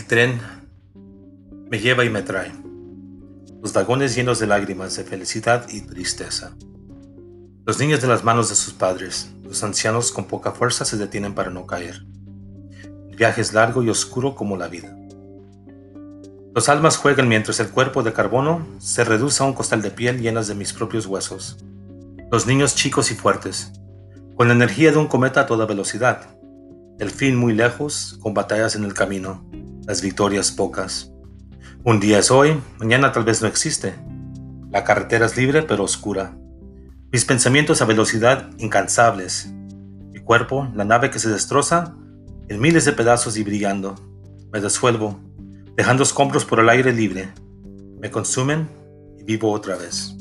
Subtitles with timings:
[0.00, 0.40] tren
[1.70, 2.50] me lleva y me trae.
[3.60, 6.56] Los vagones llenos de lágrimas de felicidad y tristeza.
[7.66, 11.34] Los niños de las manos de sus padres, los ancianos con poca fuerza se detienen
[11.34, 12.06] para no caer.
[13.10, 14.96] El viaje es largo y oscuro como la vida.
[16.54, 20.22] Los almas juegan mientras el cuerpo de carbono se reduce a un costal de piel
[20.22, 21.58] llenas de mis propios huesos.
[22.30, 23.72] Los niños chicos y fuertes,
[24.36, 26.34] con la energía de un cometa a toda velocidad.
[26.98, 29.51] El fin muy lejos, con batallas en el camino,
[29.86, 31.12] las victorias pocas.
[31.84, 33.94] Un día es hoy, mañana tal vez no existe.
[34.70, 36.36] La carretera es libre pero oscura.
[37.10, 39.50] Mis pensamientos a velocidad incansables.
[40.12, 41.96] Mi cuerpo, la nave que se destroza,
[42.48, 43.96] en miles de pedazos y brillando.
[44.52, 45.18] Me desvuelvo,
[45.76, 47.30] dejando escombros por el aire libre.
[48.00, 48.68] Me consumen
[49.18, 50.16] y vivo otra vez.